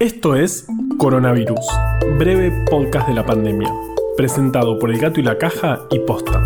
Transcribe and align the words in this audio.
Esto 0.00 0.34
es 0.34 0.66
Coronavirus, 0.96 1.60
breve 2.16 2.50
podcast 2.70 3.06
de 3.06 3.12
la 3.12 3.26
pandemia, 3.26 3.70
presentado 4.16 4.78
por 4.78 4.90
El 4.90 4.98
Gato 4.98 5.20
y 5.20 5.22
la 5.22 5.36
Caja 5.36 5.80
y 5.90 5.98
Posta. 5.98 6.42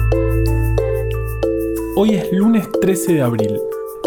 Hoy 1.94 2.16
es 2.16 2.32
lunes 2.32 2.68
13 2.80 3.12
de 3.12 3.22
abril, 3.22 3.60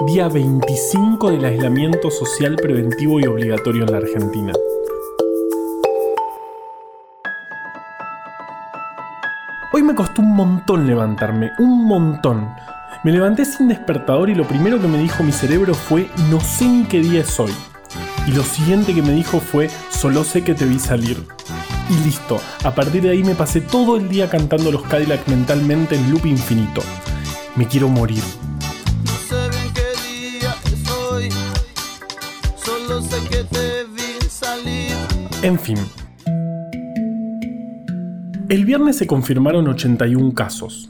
día 0.06 0.28
25 0.28 1.32
del 1.32 1.46
aislamiento 1.46 2.12
social 2.12 2.58
preventivo 2.58 3.22
y 3.22 3.26
obligatorio 3.26 3.86
en 3.86 3.92
la 3.94 4.00
Argentina. 4.00 4.52
Hoy 9.72 9.82
me 9.82 9.96
costó 9.96 10.24
un 10.24 10.36
montón 10.36 10.86
levantarme, 10.86 11.52
un 11.58 11.86
montón. 11.86 12.50
Me 13.06 13.14
levanté 13.14 13.46
sin 13.46 13.70
despertador 13.70 14.30
y 14.30 14.36
lo 14.36 14.44
primero 14.46 14.82
que 14.82 14.90
me 14.90 14.98
dijo 14.98 15.24
mi 15.24 15.32
cerebro 15.32 15.74
fue 15.74 16.10
no 16.30 16.42
sé 16.42 16.68
ni 16.68 16.84
qué 16.84 17.00
día 17.00 17.22
es 17.22 17.40
hoy. 17.40 17.54
Y 18.28 18.34
lo 18.34 18.44
siguiente 18.44 18.94
que 18.94 19.02
me 19.02 19.14
dijo 19.14 19.40
fue, 19.40 19.70
solo 19.90 20.26
sé 20.26 20.44
que 20.44 20.54
te 20.54 20.66
vi 20.66 20.80
salir. 20.80 21.18
Y 21.90 22.04
listo, 22.04 22.42
a 22.66 22.76
partir 22.76 23.02
de 23.02 23.12
ahí 23.12 23.24
me 23.24 23.36
pasé 23.36 23.62
todo 23.62 23.96
el 23.96 24.10
día 24.10 24.30
cantando 24.30 24.70
los 24.70 24.84
Cadillac 24.84 25.26
mentalmente 25.30 25.96
en 25.96 26.12
loop 26.12 26.26
infinito. 26.26 26.82
Me 27.56 27.66
quiero 27.66 27.88
morir. 27.88 28.22
En 35.42 35.58
fin. 35.58 35.78
El 38.50 38.66
viernes 38.66 38.98
se 38.98 39.08
confirmaron 39.08 39.70
81 39.70 40.34
casos 40.34 40.90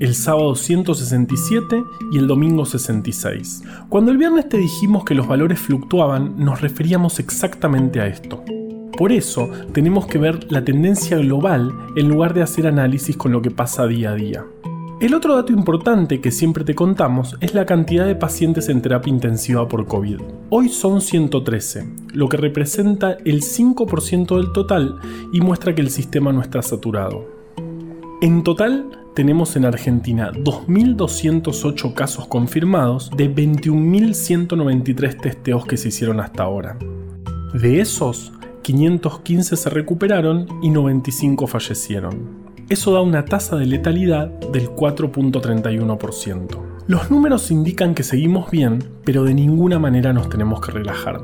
el 0.00 0.14
sábado 0.14 0.54
167 0.54 1.82
y 2.12 2.18
el 2.18 2.26
domingo 2.26 2.66
66. 2.66 3.62
Cuando 3.88 4.10
el 4.10 4.18
viernes 4.18 4.48
te 4.48 4.58
dijimos 4.58 5.04
que 5.04 5.14
los 5.14 5.26
valores 5.26 5.58
fluctuaban, 5.58 6.34
nos 6.36 6.60
referíamos 6.60 7.18
exactamente 7.18 8.00
a 8.00 8.06
esto. 8.06 8.44
Por 8.96 9.12
eso 9.12 9.50
tenemos 9.72 10.06
que 10.06 10.18
ver 10.18 10.50
la 10.50 10.64
tendencia 10.64 11.18
global 11.18 11.72
en 11.96 12.08
lugar 12.08 12.34
de 12.34 12.42
hacer 12.42 12.66
análisis 12.66 13.16
con 13.16 13.32
lo 13.32 13.42
que 13.42 13.50
pasa 13.50 13.86
día 13.86 14.10
a 14.10 14.14
día. 14.14 14.44
El 14.98 15.12
otro 15.12 15.36
dato 15.36 15.52
importante 15.52 16.22
que 16.22 16.30
siempre 16.30 16.64
te 16.64 16.74
contamos 16.74 17.36
es 17.42 17.52
la 17.52 17.66
cantidad 17.66 18.06
de 18.06 18.14
pacientes 18.14 18.70
en 18.70 18.80
terapia 18.80 19.12
intensiva 19.12 19.68
por 19.68 19.86
COVID. 19.86 20.22
Hoy 20.48 20.70
son 20.70 21.02
113, 21.02 21.86
lo 22.14 22.30
que 22.30 22.38
representa 22.38 23.18
el 23.26 23.42
5% 23.42 24.36
del 24.36 24.52
total 24.52 24.96
y 25.34 25.42
muestra 25.42 25.74
que 25.74 25.82
el 25.82 25.90
sistema 25.90 26.32
no 26.32 26.40
está 26.40 26.62
saturado. 26.62 27.28
En 28.22 28.42
total, 28.42 29.05
tenemos 29.16 29.56
en 29.56 29.64
Argentina 29.64 30.30
2.208 30.30 31.94
casos 31.94 32.28
confirmados 32.28 33.10
de 33.16 33.34
21.193 33.34 35.18
testeos 35.18 35.64
que 35.64 35.78
se 35.78 35.88
hicieron 35.88 36.20
hasta 36.20 36.42
ahora. 36.42 36.76
De 37.54 37.80
esos, 37.80 38.34
515 38.60 39.56
se 39.56 39.70
recuperaron 39.70 40.46
y 40.62 40.68
95 40.68 41.46
fallecieron. 41.46 42.44
Eso 42.68 42.92
da 42.92 43.00
una 43.00 43.24
tasa 43.24 43.56
de 43.56 43.64
letalidad 43.64 44.28
del 44.52 44.68
4.31%. 44.68 46.58
Los 46.86 47.10
números 47.10 47.50
indican 47.50 47.94
que 47.94 48.02
seguimos 48.02 48.50
bien, 48.50 48.84
pero 49.02 49.24
de 49.24 49.32
ninguna 49.32 49.78
manera 49.78 50.12
nos 50.12 50.28
tenemos 50.28 50.60
que 50.60 50.72
relajar. 50.72 51.22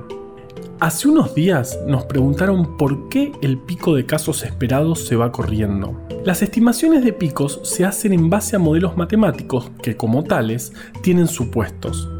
Hace 0.83 1.07
unos 1.07 1.33
días 1.37 1.79
nos 1.87 2.07
preguntaron 2.07 2.77
por 2.77 3.09
qué 3.09 3.31
el 3.41 3.57
pico 3.57 3.95
de 3.95 4.05
casos 4.05 4.43
esperados 4.43 5.07
se 5.07 5.15
va 5.15 5.31
corriendo. 5.31 5.97
Las 6.25 6.43
estimaciones 6.43 7.05
de 7.05 7.13
picos 7.13 7.61
se 7.63 7.85
hacen 7.85 8.13
en 8.13 8.29
base 8.31 8.57
a 8.57 8.59
modelos 8.59 8.97
matemáticos 8.97 9.71
que 9.81 9.97
como 9.97 10.25
tales 10.25 10.73
tienen 11.01 11.29
supuestos. 11.29 12.11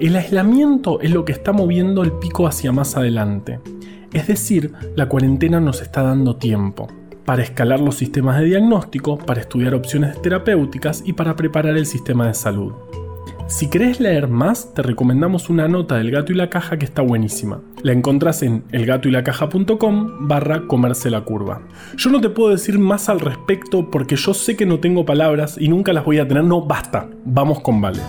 El 0.00 0.16
aislamiento 0.16 1.02
es 1.02 1.10
lo 1.10 1.26
que 1.26 1.32
está 1.32 1.52
moviendo 1.52 2.02
el 2.02 2.12
pico 2.12 2.46
hacia 2.46 2.72
más 2.72 2.96
adelante. 2.96 3.60
Es 4.14 4.26
decir, 4.26 4.72
la 4.94 5.10
cuarentena 5.10 5.60
nos 5.60 5.82
está 5.82 6.02
dando 6.02 6.36
tiempo 6.36 6.88
para 7.26 7.42
escalar 7.42 7.80
los 7.80 7.96
sistemas 7.96 8.38
de 8.38 8.46
diagnóstico, 8.46 9.18
para 9.18 9.42
estudiar 9.42 9.74
opciones 9.74 10.22
terapéuticas 10.22 11.02
y 11.04 11.12
para 11.12 11.36
preparar 11.36 11.76
el 11.76 11.84
sistema 11.84 12.26
de 12.26 12.32
salud. 12.32 12.72
Si 13.48 13.70
querés 13.70 14.00
leer 14.00 14.26
más, 14.26 14.74
te 14.74 14.82
recomendamos 14.82 15.48
una 15.48 15.68
nota 15.68 15.96
del 15.96 16.10
gato 16.10 16.32
y 16.32 16.34
la 16.34 16.50
caja 16.50 16.78
que 16.78 16.84
está 16.84 17.02
buenísima. 17.02 17.60
La 17.82 17.92
encontrás 17.92 18.42
en 18.42 18.64
elgatoylacaja.com 18.72 20.26
barra 20.26 20.66
comerse 20.66 21.10
la 21.10 21.20
curva. 21.20 21.62
Yo 21.96 22.10
no 22.10 22.20
te 22.20 22.28
puedo 22.28 22.50
decir 22.50 22.80
más 22.80 23.08
al 23.08 23.20
respecto 23.20 23.88
porque 23.88 24.16
yo 24.16 24.34
sé 24.34 24.56
que 24.56 24.66
no 24.66 24.80
tengo 24.80 25.06
palabras 25.06 25.56
y 25.60 25.68
nunca 25.68 25.92
las 25.92 26.04
voy 26.04 26.18
a 26.18 26.26
tener. 26.26 26.42
No, 26.42 26.62
basta. 26.62 27.08
Vamos 27.24 27.60
con 27.60 27.80
Vale. 27.80 28.00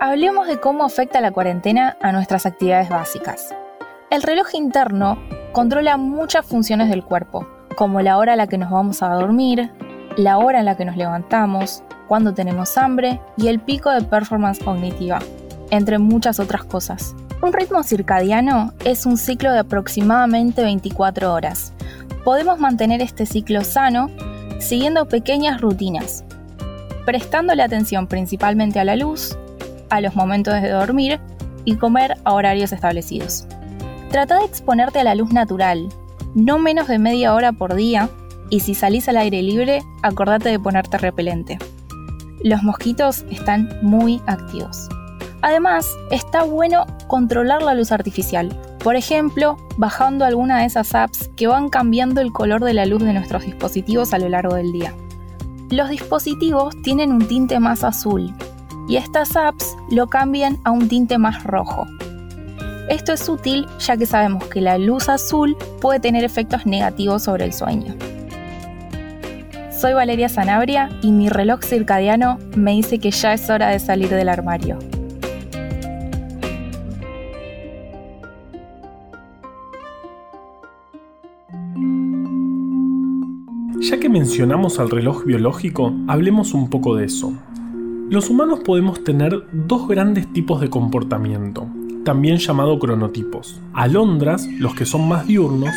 Hablemos 0.00 0.46
de 0.46 0.60
cómo 0.60 0.84
afecta 0.84 1.20
la 1.20 1.32
cuarentena 1.32 1.96
a 2.00 2.12
nuestras 2.12 2.46
actividades 2.46 2.88
básicas. 2.88 3.52
El 4.10 4.22
reloj 4.22 4.54
interno 4.54 5.18
controla 5.50 5.96
muchas 5.96 6.46
funciones 6.46 6.88
del 6.88 7.02
cuerpo, 7.02 7.48
como 7.76 8.00
la 8.00 8.16
hora 8.16 8.34
a 8.34 8.36
la 8.36 8.46
que 8.46 8.58
nos 8.58 8.70
vamos 8.70 9.02
a 9.02 9.08
dormir, 9.08 9.72
la 10.16 10.38
hora 10.38 10.60
en 10.60 10.66
la 10.66 10.76
que 10.76 10.84
nos 10.84 10.96
levantamos, 10.96 11.82
cuando 12.06 12.32
tenemos 12.32 12.78
hambre 12.78 13.20
y 13.36 13.48
el 13.48 13.58
pico 13.58 13.90
de 13.90 14.02
performance 14.02 14.62
cognitiva, 14.62 15.18
entre 15.72 15.98
muchas 15.98 16.38
otras 16.38 16.62
cosas. 16.62 17.16
Un 17.42 17.52
ritmo 17.52 17.82
circadiano 17.82 18.74
es 18.84 19.04
un 19.04 19.16
ciclo 19.16 19.50
de 19.50 19.58
aproximadamente 19.58 20.62
24 20.62 21.34
horas. 21.34 21.72
Podemos 22.22 22.60
mantener 22.60 23.02
este 23.02 23.26
ciclo 23.26 23.64
sano 23.64 24.10
siguiendo 24.60 25.06
pequeñas 25.06 25.60
rutinas, 25.60 26.22
prestándole 27.04 27.64
atención 27.64 28.06
principalmente 28.06 28.78
a 28.78 28.84
la 28.84 28.94
luz, 28.94 29.36
a 29.90 30.00
los 30.00 30.14
momentos 30.14 30.60
de 30.60 30.70
dormir 30.70 31.20
y 31.64 31.76
comer 31.76 32.16
a 32.24 32.32
horarios 32.32 32.72
establecidos. 32.72 33.46
Trata 34.10 34.38
de 34.38 34.44
exponerte 34.46 35.00
a 35.00 35.04
la 35.04 35.14
luz 35.14 35.32
natural, 35.32 35.88
no 36.34 36.58
menos 36.58 36.88
de 36.88 36.98
media 36.98 37.34
hora 37.34 37.52
por 37.52 37.74
día, 37.74 38.08
y 38.50 38.60
si 38.60 38.74
salís 38.74 39.08
al 39.08 39.18
aire 39.18 39.42
libre, 39.42 39.82
acordate 40.02 40.48
de 40.48 40.58
ponerte 40.58 40.96
repelente. 40.96 41.58
Los 42.42 42.62
mosquitos 42.62 43.24
están 43.30 43.68
muy 43.82 44.22
activos. 44.26 44.88
Además, 45.42 45.86
está 46.10 46.44
bueno 46.44 46.86
controlar 47.06 47.62
la 47.62 47.74
luz 47.74 47.92
artificial, 47.92 48.48
por 48.82 48.96
ejemplo, 48.96 49.56
bajando 49.76 50.24
alguna 50.24 50.60
de 50.60 50.66
esas 50.66 50.94
apps 50.94 51.28
que 51.36 51.46
van 51.46 51.68
cambiando 51.68 52.20
el 52.20 52.32
color 52.32 52.64
de 52.64 52.74
la 52.74 52.86
luz 52.86 53.02
de 53.02 53.12
nuestros 53.12 53.44
dispositivos 53.44 54.14
a 54.14 54.18
lo 54.18 54.28
largo 54.28 54.54
del 54.54 54.72
día. 54.72 54.94
Los 55.70 55.90
dispositivos 55.90 56.74
tienen 56.82 57.12
un 57.12 57.28
tinte 57.28 57.60
más 57.60 57.84
azul 57.84 58.34
y 58.88 58.96
estas 58.96 59.36
apps 59.36 59.76
lo 59.90 60.08
cambian 60.08 60.58
a 60.64 60.70
un 60.70 60.88
tinte 60.88 61.18
más 61.18 61.44
rojo. 61.44 61.86
Esto 62.88 63.12
es 63.12 63.28
útil 63.28 63.66
ya 63.78 63.98
que 63.98 64.06
sabemos 64.06 64.44
que 64.46 64.62
la 64.62 64.78
luz 64.78 65.10
azul 65.10 65.56
puede 65.80 66.00
tener 66.00 66.24
efectos 66.24 66.64
negativos 66.64 67.22
sobre 67.22 67.44
el 67.44 67.52
sueño. 67.52 67.94
Soy 69.78 69.92
Valeria 69.92 70.28
Sanabria 70.28 70.88
y 71.02 71.12
mi 71.12 71.28
reloj 71.28 71.62
circadiano 71.62 72.38
me 72.56 72.72
dice 72.72 72.98
que 72.98 73.10
ya 73.10 73.34
es 73.34 73.48
hora 73.50 73.68
de 73.68 73.78
salir 73.78 74.08
del 74.08 74.28
armario. 74.28 74.78
Ya 83.80 84.00
que 84.00 84.08
mencionamos 84.08 84.80
al 84.80 84.90
reloj 84.90 85.24
biológico, 85.24 85.94
hablemos 86.08 86.54
un 86.54 86.68
poco 86.68 86.96
de 86.96 87.04
eso. 87.04 87.32
Los 88.10 88.30
humanos 88.30 88.60
podemos 88.64 89.04
tener 89.04 89.44
dos 89.52 89.86
grandes 89.86 90.32
tipos 90.32 90.62
de 90.62 90.70
comportamiento, 90.70 91.66
también 92.04 92.38
llamado 92.38 92.78
cronotipos. 92.78 93.60
Alondras, 93.74 94.48
los 94.58 94.74
que 94.74 94.86
son 94.86 95.06
más 95.06 95.26
diurnos, 95.26 95.74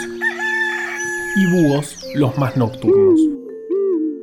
y 1.36 1.46
búhos, 1.52 2.06
los 2.16 2.38
más 2.38 2.56
nocturnos. 2.56 3.19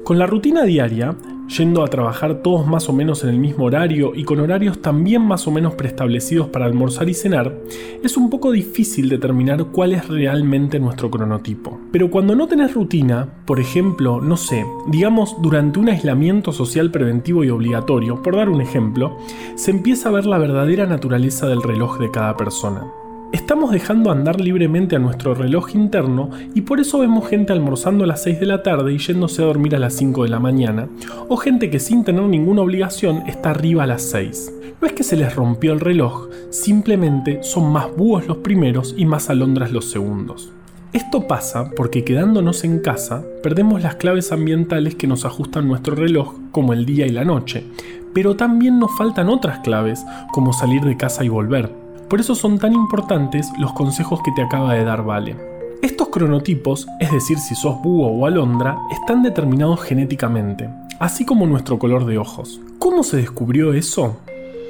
Con 0.05 0.19
la 0.19 0.27
rutina 0.27 0.63
diaria, 0.63 1.15
yendo 1.49 1.83
a 1.83 1.89
trabajar 1.89 2.43
todos 2.43 2.67
más 2.67 2.89
o 2.89 2.93
menos 2.93 3.25
en 3.25 3.31
el 3.31 3.39
mismo 3.39 3.65
horario 3.65 4.13
y 4.15 4.25
con 4.25 4.41
horarios 4.41 4.81
también 4.81 5.23
más 5.23 5.47
o 5.47 5.51
menos 5.51 5.75
preestablecidos 5.75 6.49
para 6.49 6.67
almorzar 6.67 7.09
y 7.09 7.15
cenar, 7.15 7.59
es 8.03 8.17
un 8.17 8.31
poco 8.31 8.53
difícil 8.53 9.09
determinar 9.09 9.65
cuál 9.67 9.93
es 9.93 10.09
realmente 10.09 10.79
nuestro 10.79 11.11
cronotipo. 11.11 11.79
Pero 11.91 12.11
cuando 12.11 12.35
no 12.35 12.47
tenés 12.47 12.75
rutina, 12.75 13.29
por 13.47 13.61
ejemplo, 13.61 14.21
no 14.21 14.37
sé, 14.37 14.65
digamos 14.89 15.37
durante 15.41 15.79
un 15.79 15.89
aislamiento 15.89 16.53
social 16.53 16.91
preventivo 16.91 17.45
y 17.45 17.51
obligatorio, 17.51 18.23
por 18.23 18.37
dar 18.37 18.49
un 18.49 18.61
ejemplo, 18.61 19.17
se 19.57 19.71
empieza 19.71 20.09
a 20.09 20.13
ver 20.13 20.27
la 20.27 20.39
verdadera 20.39 20.87
naturaleza 20.87 21.47
del 21.49 21.63
reloj 21.63 21.99
de 21.99 22.11
cada 22.11 22.37
persona. 22.37 22.87
Estamos 23.31 23.73
dejando 23.73 24.11
andar 24.11 24.41
libremente 24.41 24.97
a 24.97 24.99
nuestro 24.99 25.35
reloj 25.35 25.75
interno 25.75 26.31
y 26.55 26.63
por 26.63 26.81
eso 26.81 27.01
vemos 27.01 27.29
gente 27.29 27.53
almorzando 27.53 28.05
a 28.05 28.07
las 28.07 28.23
6 28.23 28.41
de 28.41 28.47
la 28.47 28.63
tarde 28.63 28.95
y 28.95 28.99
yéndose 28.99 29.43
a 29.43 29.45
dormir 29.45 29.77
a 29.77 29.79
las 29.79 29.93
5 29.95 30.23
de 30.23 30.31
la 30.31 30.41
mañana, 30.41 30.89
o 31.29 31.37
gente 31.37 31.69
que 31.69 31.79
sin 31.79 32.05
tener 32.05 32.23
ninguna 32.23 32.63
obligación 32.63 33.25
está 33.27 33.51
arriba 33.51 33.83
a 33.83 33.87
las 33.87 34.03
6. 34.05 34.55
No 34.81 34.87
es 34.87 34.95
que 34.95 35.03
se 35.03 35.19
les 35.19 35.37
rompió 35.37 35.75
el 35.75 35.81
reloj, 35.81 36.31
simplemente 36.49 37.43
son 37.43 37.71
más 37.71 37.95
búhos 37.95 38.27
los 38.27 38.39
primeros 38.39 38.95
y 38.97 39.05
más 39.05 39.29
alondras 39.29 39.73
los 39.73 39.91
segundos. 39.91 40.51
Esto 40.95 41.27
pasa 41.27 41.71
porque 41.77 42.05
quedándonos 42.05 42.65
en 42.65 42.79
casa 42.79 43.27
perdemos 43.43 43.83
las 43.83 43.97
claves 43.97 44.33
ambientales 44.33 44.95
que 44.95 45.07
nos 45.07 45.27
ajustan 45.27 45.69
nuestro 45.69 45.95
reloj 45.95 46.35
como 46.51 46.73
el 46.73 46.87
día 46.87 47.07
y 47.07 47.11
la 47.11 47.27
noche, 47.27 47.67
pero 48.15 48.37
también 48.37 48.79
nos 48.79 48.97
faltan 48.97 49.29
otras 49.29 49.59
claves 49.59 50.03
como 50.33 50.55
salir 50.55 50.81
de 50.81 50.97
casa 50.97 51.25
y 51.25 51.29
volver. 51.29 51.88
Por 52.09 52.21
eso 52.21 52.35
son 52.35 52.59
tan 52.59 52.73
importantes 52.73 53.51
los 53.59 53.75
consejos 53.75 54.21
que 54.25 54.33
te 54.33 54.43
acaba 54.43 54.73
de 54.73 54.85
dar 54.85 55.05
Vale. 55.05 55.37
Estos 55.83 56.09
cronotipos, 56.09 56.87
es 57.01 57.13
decir, 57.13 57.39
si 57.39 57.55
sos 57.55 57.83
búho 57.83 58.09
o 58.09 58.25
alondra, 58.25 58.79
están 58.91 59.23
determinados 59.23 59.83
genéticamente, 59.83 60.71
así 60.99 61.27
como 61.27 61.47
nuestro 61.47 61.79
color 61.79 62.07
de 62.07 62.17
ojos. 62.17 62.61
¿Cómo 62.79 63.03
se 63.03 63.19
descubrió 63.19 63.75
eso? 63.75 64.17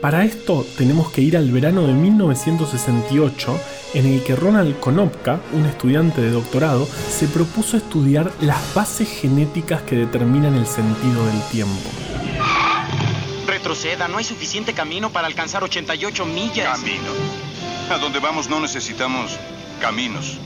Para 0.02 0.24
esto 0.24 0.64
tenemos 0.76 1.10
que 1.10 1.22
ir 1.22 1.36
al 1.36 1.50
verano 1.50 1.86
de 1.86 1.92
1968, 1.92 3.56
en 3.94 4.06
el 4.06 4.22
que 4.24 4.34
Ronald 4.34 4.78
Konopka, 4.80 5.40
un 5.54 5.64
estudiante 5.64 6.20
de 6.20 6.30
doctorado, 6.30 6.86
se 6.86 7.28
propuso 7.28 7.76
estudiar 7.76 8.32
las 8.40 8.74
bases 8.74 9.08
genéticas 9.08 9.82
que 9.82 9.96
determinan 9.96 10.54
el 10.54 10.66
sentido 10.66 11.24
del 11.24 11.40
tiempo. 11.52 12.07
No 14.08 14.16
hay 14.16 14.24
suficiente 14.24 14.72
camino 14.72 15.10
para 15.10 15.26
alcanzar 15.26 15.62
88 15.62 16.24
millas. 16.24 16.78
Camino. 16.78 17.12
A 17.90 17.98
donde 17.98 18.18
vamos 18.18 18.48
no 18.48 18.60
necesitamos 18.60 19.38
caminos. 19.78 20.38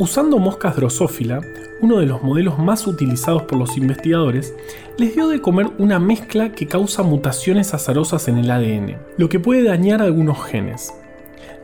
Usando 0.00 0.38
moscas 0.38 0.76
drosófila, 0.76 1.42
uno 1.82 1.98
de 1.98 2.06
los 2.06 2.22
modelos 2.22 2.58
más 2.58 2.86
utilizados 2.86 3.42
por 3.42 3.58
los 3.58 3.76
investigadores, 3.76 4.54
les 4.96 5.14
dio 5.14 5.28
de 5.28 5.42
comer 5.42 5.66
una 5.76 5.98
mezcla 5.98 6.52
que 6.52 6.66
causa 6.66 7.02
mutaciones 7.02 7.74
azarosas 7.74 8.26
en 8.26 8.38
el 8.38 8.50
ADN, 8.50 8.96
lo 9.18 9.28
que 9.28 9.40
puede 9.40 9.62
dañar 9.62 10.00
algunos 10.00 10.42
genes. 10.42 10.94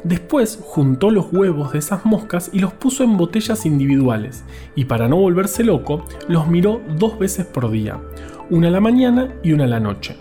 Después 0.05 0.59
juntó 0.63 1.11
los 1.11 1.33
huevos 1.33 1.73
de 1.73 1.79
esas 1.79 2.05
moscas 2.05 2.51
y 2.53 2.59
los 2.59 2.75
puso 2.75 3.05
en 3.05 3.17
botellas 3.17 3.65
individuales, 3.65 4.45
y 4.75 4.85
para 4.85 5.09
no 5.09 5.17
volverse 5.17 5.65
loco, 5.65 6.05
los 6.29 6.47
miró 6.47 6.83
dos 6.99 7.19
veces 7.19 7.47
por 7.47 7.71
día, 7.71 7.99
una 8.51 8.69
a 8.69 8.71
la 8.71 8.83
mañana 8.83 9.35
y 9.43 9.55
una 9.55 9.65
a 9.65 9.69
la 9.69 9.81
noche. 9.81 10.15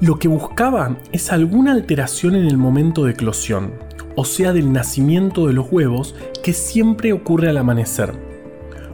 Lo 0.00 0.18
que 0.18 0.26
buscaba 0.26 0.96
es 1.12 1.30
alguna 1.30 1.70
alteración 1.70 2.34
en 2.34 2.46
el 2.46 2.58
momento 2.58 3.04
de 3.04 3.12
eclosión, 3.12 3.74
o 4.16 4.24
sea 4.24 4.52
del 4.52 4.72
nacimiento 4.72 5.46
de 5.46 5.52
los 5.52 5.70
huevos 5.70 6.14
que 6.42 6.52
siempre 6.52 7.12
ocurre 7.12 7.48
al 7.48 7.56
amanecer, 7.56 8.12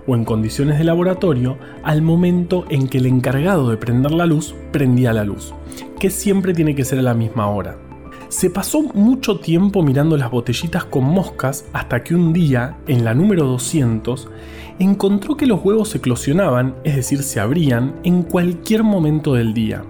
o 0.07 0.15
en 0.15 0.25
condiciones 0.25 0.79
de 0.79 0.85
laboratorio 0.85 1.59
al 1.83 2.03
momento 2.03 2.65
en 2.71 2.89
que 2.89 2.99
el 2.99 3.07
encargado 3.07 3.71
de 3.71 3.77
prender 3.77 4.13
la 4.13 4.27
luz 4.27 4.55
prendía 4.73 5.13
la 5.13 5.25
luz, 5.25 5.55
que 5.99 6.11
siempre 6.11 6.55
tiene 6.55 6.75
que 6.75 6.85
ser 6.85 6.99
a 6.99 7.03
la 7.03 7.15
misma 7.15 7.49
hora. 7.49 7.79
Se 8.29 8.51
pasó 8.51 8.83
mucho 8.83 9.39
tiempo 9.41 9.83
mirando 9.83 10.17
las 10.19 10.31
botellitas 10.31 10.85
con 10.85 11.05
moscas 11.05 11.65
hasta 11.73 12.05
que 12.05 12.15
un 12.15 12.35
día, 12.35 12.77
en 12.87 13.03
la 13.03 13.15
número 13.15 13.47
200, 13.47 14.29
encontró 14.79 15.37
que 15.37 15.47
los 15.47 15.65
huevos 15.65 15.95
eclosionaban, 15.95 16.75
es 16.85 16.97
decir, 16.97 17.23
se 17.23 17.41
abrían, 17.41 17.95
en 18.05 18.23
cualquier 18.23 18.85
momento 18.85 19.33
del 19.33 19.55
día. 19.55 19.83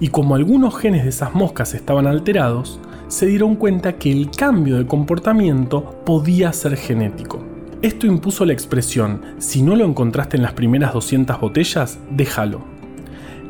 Y 0.00 0.08
como 0.08 0.34
algunos 0.34 0.76
genes 0.76 1.02
de 1.04 1.10
esas 1.10 1.34
moscas 1.34 1.74
estaban 1.74 2.06
alterados, 2.06 2.80
se 3.14 3.26
dieron 3.26 3.54
cuenta 3.54 3.92
que 3.92 4.10
el 4.10 4.28
cambio 4.28 4.76
de 4.76 4.88
comportamiento 4.88 6.02
podía 6.04 6.52
ser 6.52 6.76
genético. 6.76 7.44
Esto 7.80 8.08
impuso 8.08 8.44
la 8.44 8.52
expresión, 8.52 9.22
si 9.38 9.62
no 9.62 9.76
lo 9.76 9.84
encontraste 9.84 10.36
en 10.36 10.42
las 10.42 10.54
primeras 10.54 10.92
200 10.92 11.40
botellas, 11.40 12.00
déjalo, 12.10 12.62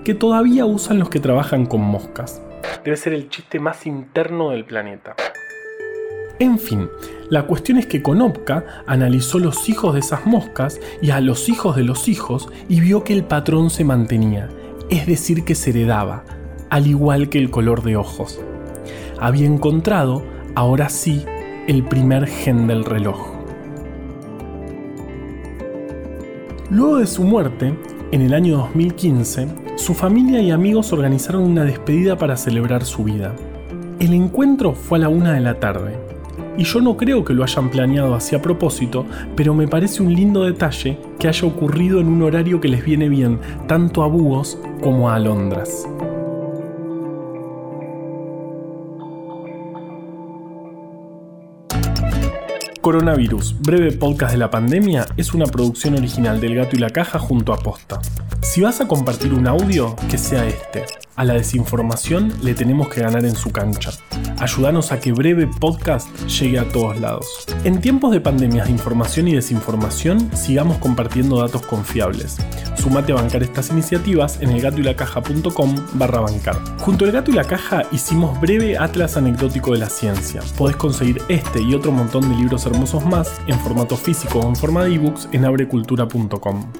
que 0.04 0.12
todavía 0.12 0.66
usan 0.66 0.98
los 0.98 1.08
que 1.08 1.18
trabajan 1.18 1.64
con 1.64 1.80
moscas. 1.80 2.42
Debe 2.84 2.98
ser 2.98 3.14
el 3.14 3.30
chiste 3.30 3.58
más 3.58 3.86
interno 3.86 4.50
del 4.50 4.66
planeta. 4.66 5.16
En 6.38 6.58
fin, 6.58 6.90
la 7.30 7.46
cuestión 7.46 7.78
es 7.78 7.86
que 7.86 8.02
Konopka 8.02 8.82
analizó 8.86 9.38
los 9.38 9.70
hijos 9.70 9.94
de 9.94 10.00
esas 10.00 10.26
moscas 10.26 10.78
y 11.00 11.08
a 11.08 11.22
los 11.22 11.48
hijos 11.48 11.74
de 11.74 11.84
los 11.84 12.06
hijos 12.06 12.50
y 12.68 12.80
vio 12.80 13.02
que 13.02 13.14
el 13.14 13.24
patrón 13.24 13.70
se 13.70 13.84
mantenía, 13.84 14.50
es 14.90 15.06
decir, 15.06 15.42
que 15.42 15.54
se 15.54 15.70
heredaba, 15.70 16.22
al 16.68 16.86
igual 16.86 17.30
que 17.30 17.38
el 17.38 17.50
color 17.50 17.82
de 17.82 17.96
ojos 17.96 18.44
había 19.24 19.46
encontrado, 19.46 20.22
ahora 20.54 20.90
sí, 20.90 21.24
el 21.66 21.82
primer 21.82 22.26
gen 22.26 22.66
del 22.66 22.84
reloj. 22.84 23.32
Luego 26.68 26.98
de 26.98 27.06
su 27.06 27.24
muerte, 27.24 27.74
en 28.12 28.20
el 28.20 28.34
año 28.34 28.58
2015, 28.58 29.48
su 29.76 29.94
familia 29.94 30.40
y 30.40 30.50
amigos 30.50 30.92
organizaron 30.92 31.42
una 31.42 31.64
despedida 31.64 32.18
para 32.18 32.36
celebrar 32.36 32.84
su 32.84 33.02
vida. 33.02 33.34
El 33.98 34.12
encuentro 34.12 34.74
fue 34.74 34.98
a 34.98 35.02
la 35.02 35.08
una 35.08 35.32
de 35.32 35.40
la 35.40 35.58
tarde, 35.58 35.98
y 36.58 36.64
yo 36.64 36.82
no 36.82 36.98
creo 36.98 37.24
que 37.24 37.32
lo 37.32 37.44
hayan 37.44 37.70
planeado 37.70 38.14
así 38.14 38.36
a 38.36 38.42
propósito, 38.42 39.06
pero 39.34 39.54
me 39.54 39.66
parece 39.66 40.02
un 40.02 40.14
lindo 40.14 40.44
detalle 40.44 40.98
que 41.18 41.28
haya 41.28 41.48
ocurrido 41.48 41.98
en 41.98 42.08
un 42.08 42.22
horario 42.22 42.60
que 42.60 42.68
les 42.68 42.84
viene 42.84 43.08
bien 43.08 43.38
tanto 43.66 44.02
a 44.02 44.06
búhos 44.06 44.58
como 44.82 45.08
a 45.08 45.14
alondras. 45.14 45.88
Coronavirus, 52.84 53.56
breve 53.62 53.92
podcast 53.92 54.32
de 54.32 54.38
la 54.38 54.50
pandemia, 54.50 55.06
es 55.16 55.32
una 55.32 55.46
producción 55.46 55.94
original 55.94 56.38
del 56.38 56.54
Gato 56.54 56.76
y 56.76 56.80
la 56.80 56.90
Caja 56.90 57.18
junto 57.18 57.54
a 57.54 57.56
Posta. 57.56 57.98
Si 58.42 58.60
vas 58.60 58.82
a 58.82 58.86
compartir 58.86 59.32
un 59.32 59.46
audio, 59.46 59.96
que 60.10 60.18
sea 60.18 60.46
este. 60.46 60.84
A 61.16 61.24
la 61.24 61.34
desinformación 61.34 62.32
le 62.42 62.54
tenemos 62.54 62.88
que 62.88 63.00
ganar 63.00 63.24
en 63.24 63.36
su 63.36 63.52
cancha. 63.52 63.92
Ayúdanos 64.40 64.90
a 64.90 64.98
que 64.98 65.12
Breve 65.12 65.46
Podcast 65.46 66.08
llegue 66.26 66.58
a 66.58 66.68
todos 66.68 66.98
lados. 66.98 67.46
En 67.62 67.80
tiempos 67.80 68.10
de 68.10 68.20
pandemias 68.20 68.66
de 68.66 68.72
información 68.72 69.28
y 69.28 69.34
desinformación, 69.34 70.36
sigamos 70.36 70.78
compartiendo 70.78 71.38
datos 71.40 71.62
confiables. 71.62 72.38
Sumate 72.76 73.12
a 73.12 73.16
bancar 73.16 73.44
estas 73.44 73.70
iniciativas 73.70 74.40
en 74.40 74.50
elgatoylacaja.com 74.50 75.76
barra 75.92 76.20
bancar. 76.20 76.56
Junto 76.80 77.04
al 77.04 77.12
Gato 77.12 77.30
y 77.30 77.34
la 77.34 77.44
Caja 77.44 77.84
hicimos 77.92 78.40
Breve 78.40 78.76
Atlas 78.76 79.16
Anecdótico 79.16 79.72
de 79.72 79.78
la 79.78 79.90
Ciencia. 79.90 80.40
Podés 80.58 80.74
conseguir 80.74 81.22
este 81.28 81.62
y 81.62 81.74
otro 81.74 81.92
montón 81.92 82.28
de 82.28 82.34
libros 82.34 82.66
hermosos 82.66 83.06
más 83.06 83.40
en 83.46 83.58
formato 83.60 83.96
físico 83.96 84.40
o 84.40 84.48
en 84.48 84.56
forma 84.56 84.82
de 84.82 84.94
ebooks 84.96 85.28
en 85.30 85.44
abrecultura.com. 85.44 86.72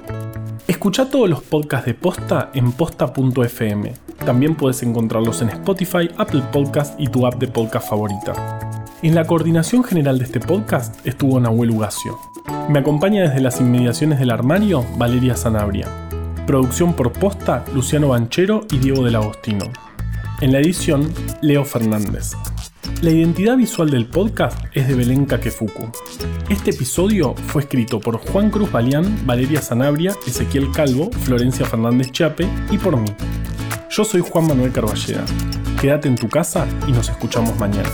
Escucha 0.67 1.09
todos 1.09 1.31
los 1.31 1.43
podcasts 1.43 1.87
de 1.87 1.95
Posta 1.95 2.51
en 2.53 2.73
posta.fm. 2.73 4.04
También 4.25 4.55
puedes 4.55 4.83
encontrarlos 4.83 5.43
en 5.43 5.51
Spotify, 5.51 6.11
Apple 6.17 6.43
Podcast 6.53 6.99
y 6.99 7.09
tu 7.09 7.27
app 7.27 7.35
de 7.37 7.49
podcast 7.49 7.89
favorita. 7.89 8.61
En 9.03 9.15
la 9.15 9.27
coordinación 9.27 9.85
general 9.85 10.19
de 10.19 10.25
este 10.25 10.41
podcast 10.41 11.07
estuvo 11.07 11.39
Nahuel 11.39 11.71
Ugacio. 11.71 12.19
Me 12.69 12.79
acompaña 12.79 13.23
desde 13.23 13.41
las 13.41 13.61
inmediaciones 13.61 14.19
del 14.19 14.31
armario 14.31 14.85
Valeria 14.97 15.37
Sanabria. 15.37 15.89
Producción 16.47 16.95
por 16.95 17.13
Posta, 17.13 17.65
Luciano 17.75 18.09
Banchero 18.09 18.63
y 18.71 18.79
Diego 18.79 19.05
del 19.05 19.17
Agostino. 19.17 19.67
En 20.41 20.53
la 20.53 20.59
edición, 20.59 21.13
Leo 21.43 21.65
Fernández. 21.65 22.33
La 23.03 23.11
identidad 23.11 23.57
visual 23.57 23.91
del 23.91 24.07
podcast 24.07 24.59
es 24.73 24.89
de 24.89 24.95
Belén 24.95 25.27
Kakefuku. 25.27 25.91
Este 26.49 26.71
episodio 26.71 27.35
fue 27.35 27.63
escrito 27.63 28.01
por 28.01 28.17
Juan 28.17 28.51
Cruz 28.51 28.73
Balián, 28.73 29.27
Valeria 29.27 29.61
Sanabria, 29.61 30.15
Ezequiel 30.27 30.71
Calvo, 30.73 31.11
Florencia 31.11 31.67
Fernández 31.67 32.11
Chape 32.13 32.47
y 32.71 32.79
por 32.79 32.97
mí. 32.97 33.11
Yo 33.97 34.03
soy 34.03 34.23
Juan 34.23 34.49
Manuel 34.49 34.73
Carballeda. 34.73 35.25
Quédate 35.81 36.09
en 36.09 36.17
tu 36.17 36.29
casa 36.29 36.67
y 36.89 36.91
nos 36.91 37.09
escuchamos 37.09 37.57
mañana. 37.61 37.89